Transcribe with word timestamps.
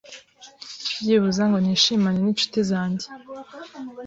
byibuza 1.01 1.41
ngo 1.49 1.57
nishimane 1.59 2.19
n’incuti 2.21 2.59
zanjye. 2.69 3.07